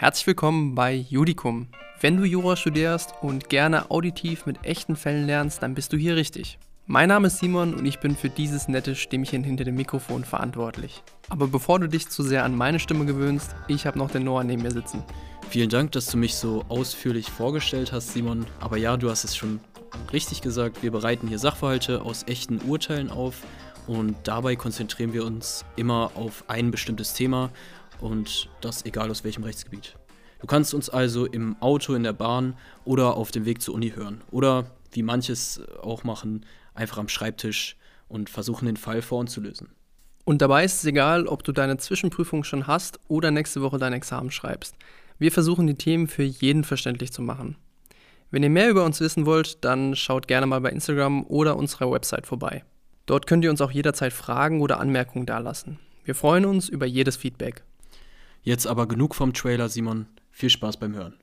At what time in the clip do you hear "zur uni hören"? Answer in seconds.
33.60-34.22